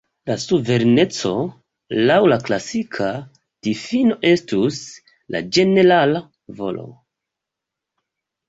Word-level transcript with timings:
La 0.29 0.35
Suvereneco 0.43 1.33
laŭ 2.11 2.15
la 2.31 2.39
klasika 2.47 3.11
difino 3.67 4.17
estus 4.31 4.81
la 5.37 5.43
ĝenerala 5.59 6.23
volo. 6.63 6.89